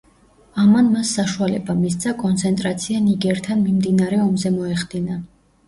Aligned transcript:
ამან 0.61 0.87
მას 0.95 1.11
საშუალება 1.17 1.75
მისცა 1.83 2.15
კონცენტრაცია 2.23 3.03
ნიგერთან 3.11 3.63
მიმდინარე 3.69 4.21
ომზე 4.27 4.57
მოეხდინა. 4.59 5.23